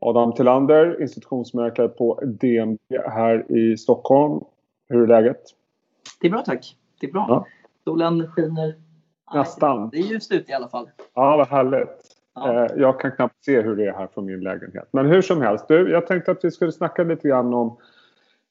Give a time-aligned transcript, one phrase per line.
[0.00, 4.40] Adam Tillander, institutionsmäklare på DNB här i Stockholm.
[4.88, 5.42] Hur är läget?
[6.20, 6.76] Det är bra tack.
[7.00, 7.26] Det är bra.
[7.28, 7.46] Ja.
[7.84, 8.74] Solen skiner.
[9.34, 9.88] Nästan.
[9.90, 10.90] Det är ljust ute i alla fall.
[11.14, 11.88] Ja, vad härligt.
[12.34, 12.64] Ja.
[12.64, 14.88] Eh, jag kan knappt se hur det är här från min lägenhet.
[14.90, 15.68] Men hur som helst.
[15.68, 17.76] Du, jag tänkte att vi skulle snacka lite grann om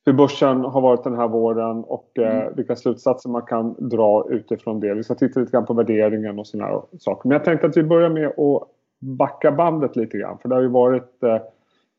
[0.05, 2.53] hur börsen har varit den här våren och eh, mm.
[2.55, 4.93] vilka slutsatser man kan dra utifrån det.
[4.93, 7.29] Vi ska titta lite grann på värderingen och sådana saker.
[7.29, 8.67] Men jag tänkte att vi börjar med att
[8.99, 10.37] backa bandet lite grann.
[10.37, 11.37] För det har ju varit, eh,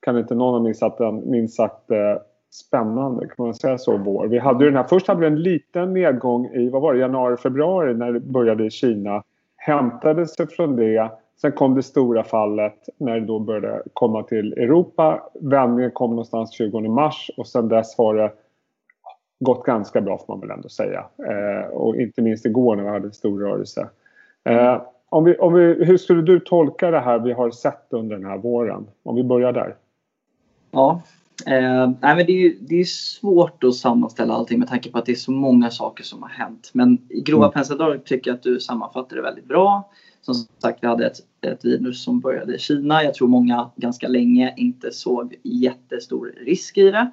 [0.00, 2.16] kan inte någon ha missat en minst sagt eh,
[2.50, 4.26] spännande, kan man säga så, vår.
[4.26, 7.36] Vi hade den här, först hade vi en liten nedgång i, vad var det, januari,
[7.36, 9.22] februari när det började i Kina.
[9.56, 11.10] Hämtade sig från det.
[11.40, 15.30] Sen kom det stora fallet när det då började komma till Europa.
[15.40, 18.32] Vändningen kom någonstans 20 mars och sen dess har det
[19.40, 21.06] gått ganska bra får man väl ändå säga.
[21.28, 23.88] Eh, och inte minst igår när vi hade en stor rörelse.
[24.44, 28.16] Eh, om vi, om vi, hur skulle du tolka det här vi har sett under
[28.16, 28.86] den här våren?
[29.02, 29.76] Om vi börjar där.
[30.70, 31.02] Ja,
[31.46, 35.06] Eh, nej men det, är, det är svårt att sammanställa allting med tanke på att
[35.06, 36.70] det är så många saker som har hänt.
[36.72, 37.52] Men i grova mm.
[37.52, 39.90] penseldrag tycker jag att du sammanfattar det väldigt bra.
[40.20, 43.04] Som sagt, vi hade ett, ett virus som började i Kina.
[43.04, 47.10] Jag tror många ganska länge inte såg jättestor risk i det.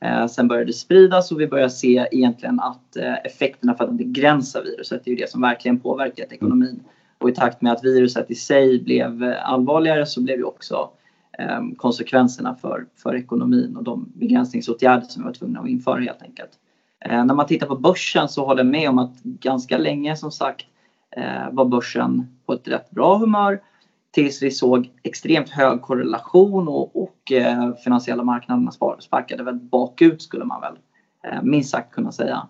[0.00, 3.92] Eh, sen började det spridas och vi började se egentligen att eh, effekterna för att
[3.92, 6.82] begränsa viruset är ju det som verkligen påverkat ekonomin.
[7.20, 10.90] Och i takt med att viruset i sig blev allvarligare så blev ju också
[11.38, 16.22] ehm, konsekvenserna för, för ekonomin och de begränsningsåtgärder som vi var tvungna att införa helt
[16.22, 16.50] enkelt.
[17.04, 20.30] Eh, när man tittar på börsen så håller jag med om att ganska länge som
[20.30, 20.66] sagt
[21.16, 23.60] eh, var börsen på ett rätt bra humör
[24.10, 30.44] tills vi såg extremt hög korrelation och, och eh, finansiella marknaderna sparkade väl bakut skulle
[30.44, 30.78] man väl
[31.24, 32.48] eh, minst sagt kunna säga.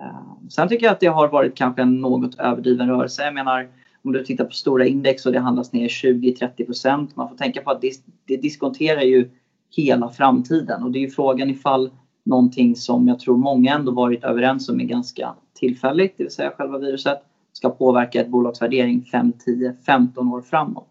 [0.00, 3.24] Eh, sen tycker jag att det har varit kanske en något överdriven rörelse.
[3.24, 3.68] Jag menar
[4.04, 7.16] om du tittar på stora index och det handlas ner 20-30 procent.
[7.16, 7.92] Man får tänka på att det,
[8.24, 9.30] det diskonterar ju
[9.70, 11.90] hela framtiden och det är ju frågan ifall
[12.24, 16.50] någonting som jag tror många ändå varit överens om är ganska tillfälligt, det vill säga
[16.50, 17.18] själva viruset,
[17.52, 20.86] ska påverka ett bolags värdering 5, 10, 15 år framåt.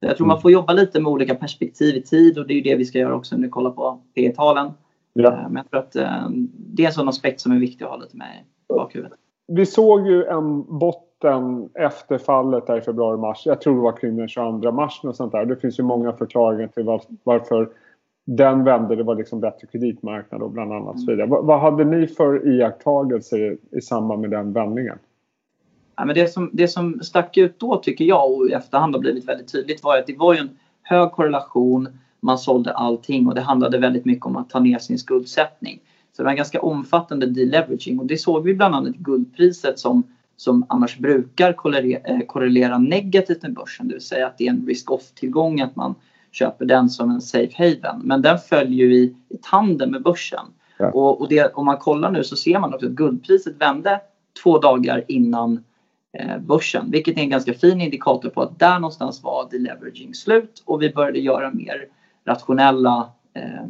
[0.00, 0.42] Jag tror man mm.
[0.42, 2.98] får jobba lite med olika perspektiv i tid och det är ju det vi ska
[2.98, 4.72] göra också när vi kollar på P talen
[5.12, 5.32] ja.
[5.32, 7.90] Eh, men jag tror att eh, det är en sån aspekt som är viktig att
[7.90, 9.18] ha lite med i bakhuvudet.
[9.52, 13.42] Vi såg ju en botten efter fallet där i februari-mars.
[13.46, 15.00] Jag tror det var kring den 22 mars.
[15.02, 15.44] Och sånt där.
[15.44, 17.68] Det finns ju många förklaringar till var, varför
[18.26, 18.96] den vände.
[18.96, 21.00] Det var liksom bättre kreditmarknad och bland annat.
[21.00, 21.26] Så vidare.
[21.26, 24.98] Vad, vad hade ni för iakttagelser i samband med den vändningen?
[25.96, 29.00] Ja, men det, som, det som stack ut då tycker jag och i efterhand har
[29.00, 30.50] blivit väldigt tydligt var att det var ju en
[30.82, 31.88] hög korrelation.
[32.20, 35.80] Man sålde allting och det handlade väldigt mycket om att ta ner sin skuldsättning.
[36.12, 39.78] Så det var en ganska omfattande deleveraging och det såg vi bland annat i guldpriset
[39.78, 40.04] som
[40.40, 44.66] som annars brukar eh, korrelera negativt med börsen, det vill säga att det är en
[44.66, 45.94] risk-off-tillgång att man
[46.30, 48.00] köper den som en safe haven.
[48.04, 50.44] Men den följer ju i, i tandem med börsen.
[50.78, 50.90] Ja.
[50.90, 54.00] Och, och det, om man kollar nu så ser man också att guldpriset vände
[54.42, 55.64] två dagar innan
[56.18, 60.62] eh, börsen, vilket är en ganska fin indikator på att där någonstans var deleveraging slut
[60.64, 61.86] och vi började göra mer
[62.24, 63.64] rationella eh,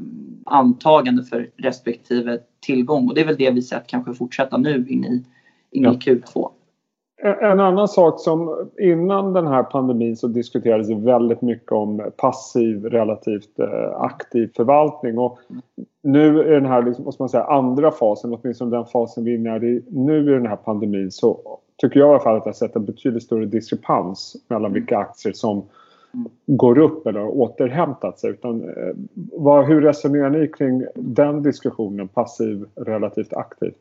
[0.44, 3.08] antaganden för respektive tillgång.
[3.08, 5.24] Och det är väl det vi sett kanske fortsätta nu in i,
[5.70, 5.92] in ja.
[5.92, 6.50] i Q2.
[7.22, 12.84] En annan sak som innan den här pandemin så diskuterades det väldigt mycket om passiv
[12.84, 15.18] relativt eh, aktiv förvaltning.
[15.18, 15.38] Och
[16.02, 19.38] nu i den här liksom, måste man säga, andra fasen, åtminstone den fasen vi är
[19.38, 22.56] inne i nu i den här pandemin så tycker jag i alla fall att jag
[22.56, 25.62] sett en betydligt större diskrepans mellan vilka aktier som
[26.46, 28.30] går upp eller har återhämtat sig.
[28.30, 33.78] Utan, eh, vad, hur resonerar ni kring den diskussionen, passiv relativt aktivt?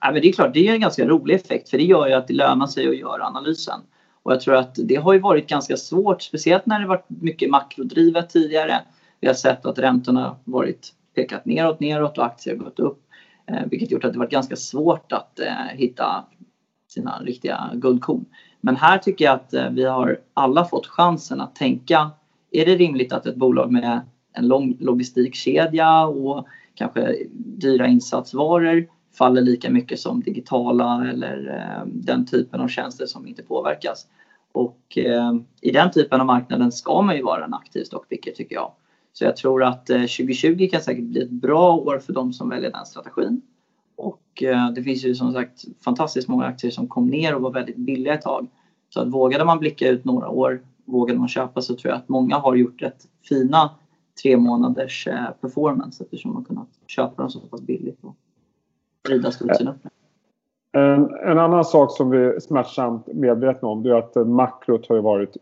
[0.00, 2.12] Ja, men det är klart, det är en ganska rolig effekt för det gör ju
[2.12, 3.80] att det lönar sig att göra analysen.
[4.22, 7.50] Och jag tror att det har ju varit ganska svårt, speciellt när det varit mycket
[7.50, 8.74] makrodrivet tidigare.
[9.20, 13.02] Vi har sett att räntorna varit pekat neråt, neråt och aktier gått upp.
[13.46, 16.24] Eh, vilket gjort att det varit ganska svårt att eh, hitta
[16.88, 18.24] sina riktiga guldkorn.
[18.60, 22.10] Men här tycker jag att eh, vi har alla fått chansen att tänka,
[22.50, 24.00] är det rimligt att ett bolag med
[24.32, 28.86] en lång logistikkedja och kanske dyra insatsvaror
[29.18, 34.06] faller lika mycket som digitala eller eh, den typen av tjänster som inte påverkas.
[34.52, 38.54] Och eh, i den typen av marknaden ska man ju vara en aktiv stockpicker tycker
[38.54, 38.72] jag.
[39.12, 42.48] Så jag tror att eh, 2020 kan säkert bli ett bra år för de som
[42.48, 43.42] väljer den strategin.
[44.42, 47.76] Och det finns ju som sagt fantastiskt många aktier som kom ner och var väldigt
[47.76, 48.46] billiga ett tag.
[48.88, 52.08] Så att vågade man blicka ut några år, vågade man köpa så tror jag att
[52.08, 53.70] många har gjort rätt fina
[54.22, 55.08] tre månaders
[55.40, 57.98] performance eftersom man kunnat köpa dem så pass billigt
[59.08, 59.76] vrida studsen upp.
[60.72, 64.98] En, en, annan sak som vi är smärtsamt medvetna om det är att makrot har
[64.98, 65.36] varit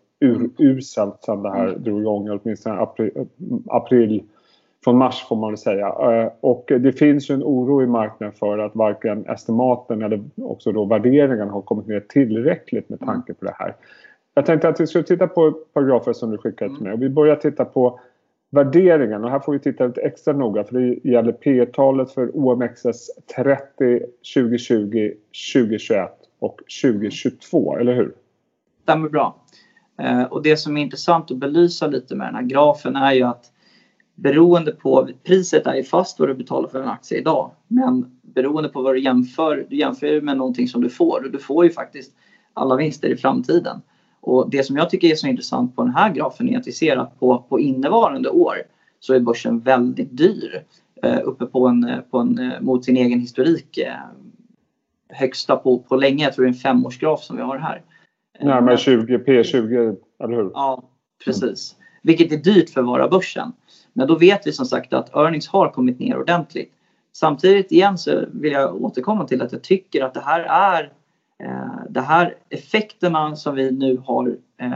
[0.59, 1.83] uruselt sedan det här mm.
[1.83, 3.11] drog igång, åtminstone april,
[3.67, 4.23] april
[4.85, 5.87] från mars får man väl säga.
[5.87, 10.73] Eh, och det finns ju en oro i marknaden för att varken estimaten eller också
[10.73, 13.77] då värderingen har kommit ner tillräckligt med tanke på det här.
[14.35, 17.09] Jag tänkte att vi skulle titta på paragrafer som du skickade till mig och vi
[17.09, 18.01] börjar titta på
[18.51, 22.37] värderingen och här får vi titta lite extra noga för det gäller P talet för
[22.37, 24.01] OMXS 30
[24.35, 25.13] 2020,
[25.55, 28.15] 2021 och 2022, eller hur?
[28.83, 29.37] Stämmer bra.
[29.99, 33.23] Eh, och det som är intressant att belysa lite med den här grafen är ju
[33.23, 33.53] att
[34.23, 37.51] beroende på, priset är ju fast vad du betalar för en aktie idag.
[37.69, 41.39] Men beroende på vad du jämför, du jämför med någonting som du får och du
[41.39, 42.13] får ju faktiskt
[42.53, 43.81] alla vinster i framtiden.
[44.21, 46.73] Och det som jag tycker är så intressant på den här grafen är att vi
[46.73, 48.57] ser att på, på innevarande år
[49.01, 50.65] så är börsen väldigt dyr.
[51.03, 53.79] Eh, uppe på en, på en, eh, mot sin egen historik.
[53.79, 53.93] Eh,
[55.09, 57.83] högsta på, på länge, jag tror det är en femårsgraf som vi har här.
[58.41, 60.51] Närmare 20, P20, eller hur?
[60.55, 60.83] Ja,
[61.25, 61.77] precis.
[62.03, 63.53] Vilket är dyrt för att vara börsen.
[63.99, 66.73] Men då vet vi som sagt att earnings har kommit ner ordentligt.
[67.13, 70.93] Samtidigt igen så vill jag återkomma till att jag tycker att det här är
[71.43, 74.73] eh, det här effekterna som vi nu har eh,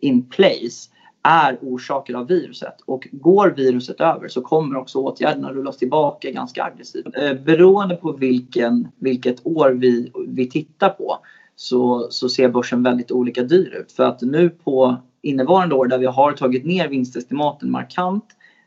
[0.00, 0.90] in place
[1.22, 6.64] är orsakade av viruset och går viruset över så kommer också åtgärderna rullas tillbaka ganska
[6.64, 7.16] aggressivt.
[7.16, 11.18] Eh, beroende på vilken, vilket år vi, vi tittar på
[11.56, 13.92] så, så ser börsen väldigt olika dyr ut.
[13.92, 18.24] För att nu på innevarande år där vi har tagit ner vinstestimaten markant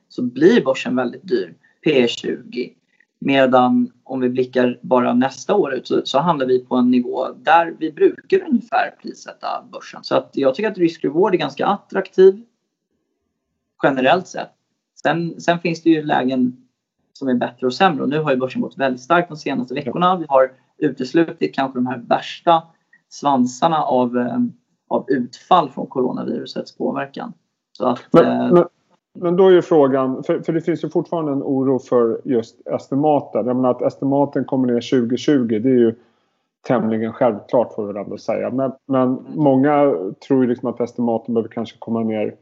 [0.09, 1.53] så blir börsen väldigt dyr,
[1.83, 2.73] P 20.
[3.19, 7.27] Medan om vi blickar bara nästa år ut så, så handlar vi på en nivå
[7.37, 10.03] där vi brukar ungefär prissätta börsen.
[10.03, 12.43] Så att jag tycker att risk-reward är ganska attraktiv
[13.83, 14.49] generellt sett.
[15.03, 16.65] Sen, sen finns det ju lägen
[17.13, 19.73] som är bättre och sämre och nu har ju börsen gått väldigt starkt de senaste
[19.73, 20.17] veckorna.
[20.17, 22.63] Vi har uteslutit kanske de här värsta
[23.09, 24.39] svansarna av, eh,
[24.95, 27.33] av utfall från coronavirusets påverkan.
[27.71, 28.65] Så att, men, eh, men,
[29.13, 32.67] men, då är ju frågan, för, för, det finns ju fortfarande en oro för just
[32.67, 33.47] estimaten.
[33.47, 35.95] Jag menar att estimaten kommer ner 2020, det är ju
[36.67, 38.49] tämligen självklart får vi ändå säga.
[38.49, 39.95] Men, men många
[40.27, 42.35] tror ju liksom att estimaten behöver kanske komma ner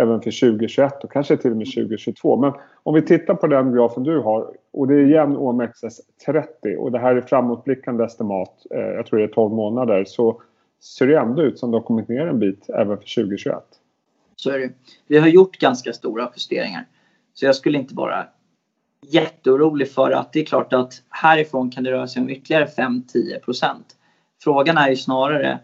[0.00, 2.36] även för 2021 och kanske till och med 2022.
[2.36, 2.52] Men
[2.82, 6.92] om vi tittar på den grafen du har och det är igen OMXS 30 och
[6.92, 10.40] det här är framåtblickande estimat, eh, jag tror det är 12 månader, så
[10.80, 13.64] ser det ändå ut som det har kommit ner en bit även för 2021.
[14.36, 14.72] Så är det.
[15.06, 16.86] Vi har gjort ganska stora justeringar.
[17.34, 18.26] Så jag skulle inte vara
[19.06, 23.40] jätteorolig för att det är klart att härifrån kan det röra sig om ytterligare 5-10
[23.40, 23.96] procent.
[24.42, 25.60] Frågan är ju snarare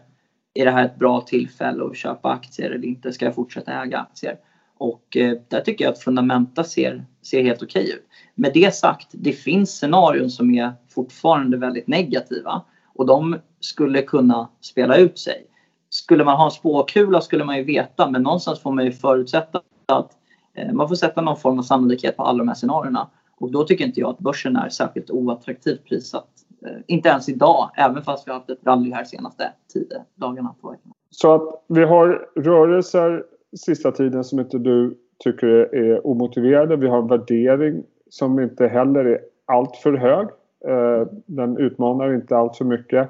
[0.53, 3.13] är det här ett bra tillfälle att köpa aktier eller inte?
[3.13, 4.37] Ska jag fortsätta äga aktier?
[4.77, 8.05] Och eh, där tycker jag att fundamenta ser, ser helt okej okay ut.
[8.35, 12.61] Med det sagt, det finns scenarion som är fortfarande väldigt negativa
[12.95, 15.45] och de skulle kunna spela ut sig.
[15.89, 19.61] Skulle man ha en spåkula skulle man ju veta men någonstans får man ju förutsätta
[19.85, 20.11] att
[20.53, 23.07] eh, man får sätta någon form av sannolikhet på alla de här scenarierna.
[23.37, 26.35] Och då tycker inte jag att börsen är särskilt oattraktivt prissatt
[26.65, 30.55] Eh, inte ens idag, även fast vi har haft ett rally här senaste tio dagarna.
[30.61, 30.75] På
[31.09, 33.23] Så att vi har rörelser
[33.57, 36.75] sista tiden som inte du tycker är omotiverade.
[36.75, 40.27] Vi har en värdering som inte heller är allt för hög.
[40.67, 43.09] Eh, den utmanar inte allt för mycket.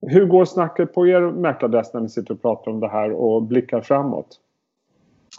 [0.00, 3.42] Hur går snacket på er mäklardesk när ni sitter och pratar om det här och
[3.42, 4.40] blickar framåt?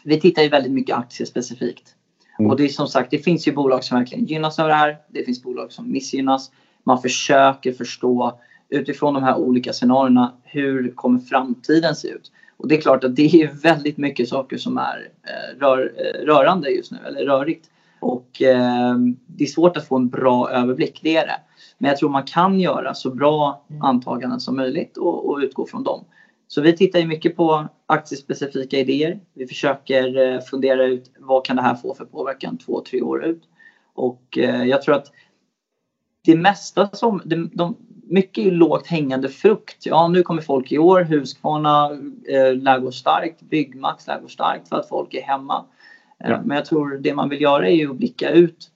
[0.03, 1.95] Vi tittar ju väldigt mycket aktiespecifikt.
[2.39, 2.51] Mm.
[2.51, 4.97] Och det är som sagt, det finns ju bolag som verkligen gynnas av det här.
[5.07, 6.51] Det finns bolag som missgynnas
[6.87, 12.31] man försöker förstå utifrån de här olika scenarierna hur kommer framtiden se ut?
[12.57, 16.25] Och det är klart att det är väldigt mycket saker som är eh, rör, eh,
[16.25, 17.69] rörande just nu, eller rörigt.
[17.99, 21.39] Och eh, det är svårt att få en bra överblick, det är det.
[21.77, 25.83] Men jag tror man kan göra så bra antaganden som möjligt och, och utgå från
[25.83, 26.05] dem.
[26.47, 29.19] Så vi tittar ju mycket på aktiespecifika idéer.
[29.33, 33.43] Vi försöker fundera ut vad kan det här få för påverkan två, tre år ut.
[33.93, 35.11] Och jag tror att
[36.25, 37.75] det mesta som, de, de,
[38.09, 39.85] mycket är lågt hängande frukt.
[39.85, 41.91] Ja, nu kommer folk i år, Husqvarna
[42.29, 45.65] eh, lär gå starkt, Byggmax lär gå starkt för att folk är hemma.
[46.23, 46.41] Eh, ja.
[46.45, 48.71] Men jag tror det man vill göra är ju att blicka ut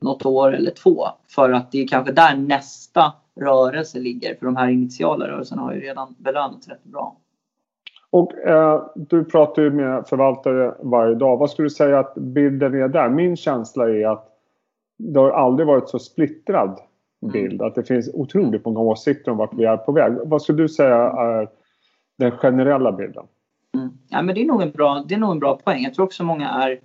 [0.00, 4.34] något år eller två för att det är kanske där nästa rörelse ligger.
[4.34, 7.16] För de här initiala rörelserna har ju redan belönats rätt bra.
[8.10, 11.36] Och eh, du pratar ju med förvaltare varje dag.
[11.36, 13.08] Vad skulle du säga att bilden är där?
[13.08, 14.28] Min känsla är att
[14.98, 16.80] det har aldrig varit så splittrad
[17.22, 17.32] Mm.
[17.32, 17.62] bild.
[17.62, 20.12] Att det finns otroligt många åsikter om vart vi är på väg.
[20.24, 21.48] Vad skulle du säga är
[22.18, 23.26] den generella bilden?
[24.08, 25.82] Ja, men det, är nog en bra, det är nog en bra poäng.
[25.82, 26.80] Jag tror också många är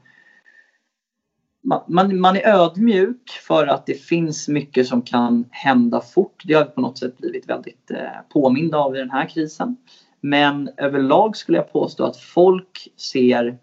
[1.87, 6.43] man, man är ödmjuk för att det finns mycket som kan hända fort.
[6.45, 7.97] Det har vi på något sätt blivit väldigt eh,
[8.29, 9.77] påminda av i den här krisen.
[10.21, 13.57] Men överlag skulle jag påstå att folk ser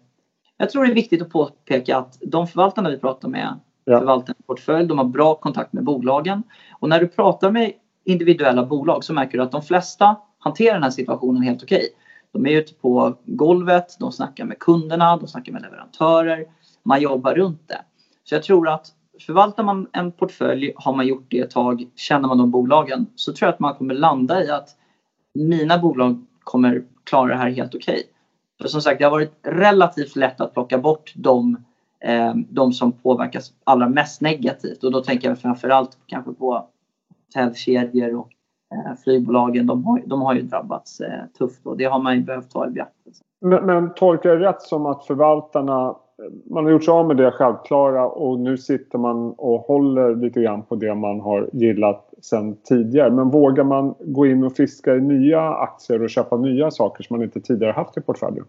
[0.61, 3.99] jag tror det är viktigt att påpeka att de förvaltarna vi pratar med ja.
[3.99, 6.43] förvaltar en portfölj, de har bra kontakt med bolagen.
[6.79, 7.71] Och när du pratar med
[8.03, 11.77] individuella bolag så märker du att de flesta hanterar den här situationen helt okej.
[11.77, 11.89] Okay.
[12.33, 16.45] De är ute på golvet, de snackar med kunderna, de snackar med leverantörer.
[16.83, 17.81] Man jobbar runt det.
[18.23, 18.87] Så jag tror att
[19.25, 23.33] förvaltar man en portfölj, har man gjort det ett tag, känner man de bolagen, så
[23.33, 24.69] tror jag att man kommer landa i att
[25.33, 27.93] mina bolag kommer klara det här helt okej.
[27.93, 28.03] Okay.
[28.61, 31.57] För som sagt, det har varit relativt lätt att plocka bort de,
[31.99, 34.83] eh, de som påverkas allra mest negativt.
[34.83, 36.67] Och då tänker jag framförallt kanske på
[37.27, 38.29] hotellkedjor och
[39.03, 39.67] flygbolagen.
[39.67, 42.67] De har, de har ju drabbats eh, tufft och det har man ju behövt ta
[42.67, 43.17] i beaktande.
[43.41, 45.95] Men, men tolkar jag rätt som att förvaltarna
[46.45, 50.41] man har gjort sig av med det självklara och nu sitter man och håller lite
[50.41, 53.11] grann på det man har gillat sedan tidigare.
[53.11, 57.17] Men vågar man gå in och fiska i nya aktier och köpa nya saker som
[57.17, 58.45] man inte tidigare haft i portföljen?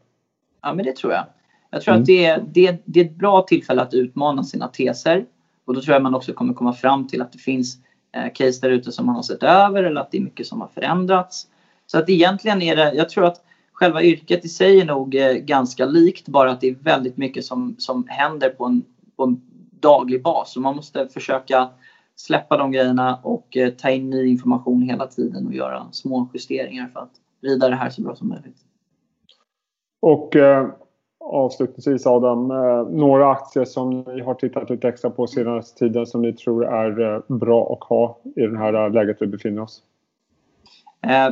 [0.63, 1.25] Ja, men det tror jag.
[1.71, 2.03] Jag tror mm.
[2.03, 5.25] att det, det, det är ett bra tillfälle att utmana sina teser.
[5.65, 8.33] Och då tror jag man också kommer komma fram till att det finns eh, Eh,
[8.35, 10.69] case där ute som man har sett över eller att det är mycket som har
[10.69, 11.47] förändrats.
[11.87, 15.33] Så att egentligen är det, jag tror att själva yrket i sig är nog eh,
[15.33, 18.85] ganska likt bara att det är väldigt mycket som, som händer på en,
[19.17, 19.41] på en
[19.81, 20.53] daglig bas.
[20.53, 21.69] Så man måste försöka
[22.17, 26.91] släppa de grejerna och eh, ta in ny information hela tiden och göra små justeringar
[26.93, 28.59] för att vrida det här så bra som möjligt.
[30.01, 30.71] Och eh,
[31.21, 36.23] avslutningsvis Adam, eh, några aktier som ni har tittat lite extra på senaste tiden som
[36.23, 39.83] ni tror är eh, bra att ha i det här eh, läget vi befinner oss?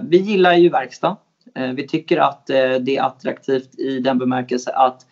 [0.03, 1.17] vi gillar ju verkstad.
[1.75, 5.07] Vi tycker att det är attraktivt i den bemärkelse att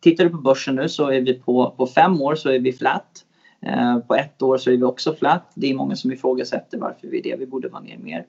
[0.00, 2.72] tittar du på börsen nu så är vi på, på fem år så är vi
[2.72, 3.24] flat.
[4.08, 5.52] På ett år så är vi också flat.
[5.54, 7.36] Det är många som ifrågasätter varför vi är det.
[7.38, 8.24] Vi borde vara ner mer.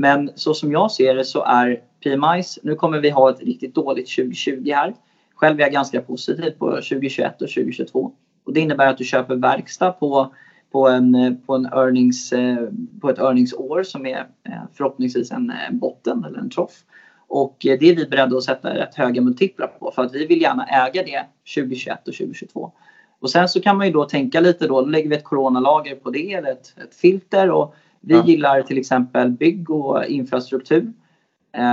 [0.00, 3.74] Men så som jag ser det så är PMIs, nu kommer vi ha ett riktigt
[3.74, 4.94] dåligt 2020 här.
[5.34, 8.12] Själv är jag ganska positiv på 2021 och 2022.
[8.44, 10.34] Och det innebär att du köper verkstad på
[10.72, 12.68] på, en, på, en earnings, eh,
[13.00, 16.84] på ett earningsår som är eh, förhoppningsvis en eh, botten eller en troff.
[17.28, 20.42] Och det är vi beredda att sätta rätt höga multiplar på för att vi vill
[20.42, 22.72] gärna äga det 2021 och 2022.
[23.20, 25.94] Och sen så kan man ju då tänka lite då, då lägger vi ett coronalager
[25.94, 28.26] på det eller ett, ett filter och vi ja.
[28.26, 30.92] gillar till exempel bygg och infrastruktur.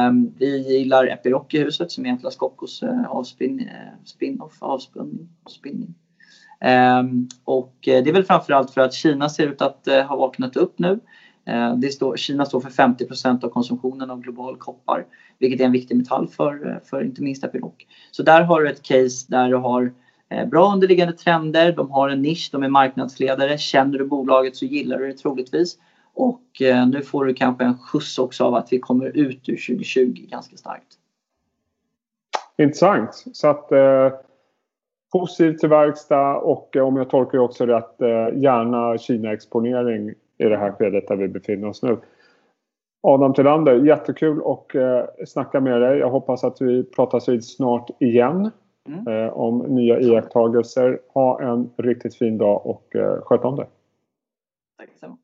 [0.09, 5.29] Um, vi gillar Epiroc i huset som är Atlas Copcos uh, avspin, uh, spin-off, avspinning.
[5.43, 5.95] avspinning.
[6.59, 10.15] Ehm, och eh, det är väl framförallt för att Kina ser ut att eh, ha
[10.15, 10.99] vaknat upp nu.
[11.45, 15.05] Ehm, det står, Kina står för 50% av konsumtionen av global koppar,
[15.39, 17.73] vilket är en viktig metall för, eh, för inte minst Epiroc.
[18.11, 19.93] Så där har du ett case där du har
[20.51, 23.57] bra underliggande trender, de har en nisch, de är marknadsledare.
[23.57, 25.77] Känner du bolaget så gillar du det troligtvis.
[26.17, 26.41] Och
[26.87, 30.57] nu får du kanske en skjuts också av att vi kommer ut ur 2020 ganska
[30.57, 30.87] starkt.
[32.57, 33.23] Intressant.
[33.33, 33.71] Så att
[35.11, 40.57] positiv till verkstad och eh, om jag tolkar också rätt eh, gärna Kina-exponering i det
[40.57, 41.97] här skedet där vi befinner oss nu.
[43.01, 45.99] Adam Tillander, jättekul att eh, snacka med dig.
[45.99, 48.51] Jag hoppas att vi pratas vid snart igen
[48.87, 49.33] mm.
[49.33, 50.99] om nya iakttagelser.
[51.13, 53.67] Ha en riktigt fin dag och sköt om dig.
[54.77, 55.17] Tack detsamma.